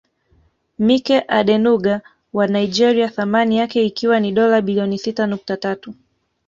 Mike 0.79 1.23
Adenuga 1.29 2.01
wa 2.33 2.47
Nigeria 2.47 3.09
thamani 3.09 3.57
yake 3.57 3.85
ikiwa 3.85 4.19
ni 4.19 4.31
dola 4.31 4.61
bilioni 4.61 4.99
sita 4.99 5.27
nukta 5.27 5.57
tatu 5.57 5.93